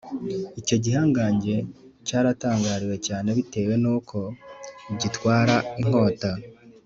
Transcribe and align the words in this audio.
Icyo 0.61 0.75
gihangage 0.83 1.55
cyaratangariwe 2.07 2.95
cyane 3.07 3.29
bitewe 3.37 3.73
nuko 3.83 4.17
gitwara 5.01 5.55
inkota 5.81 6.31